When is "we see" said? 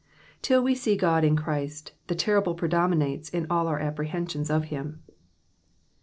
0.63-0.97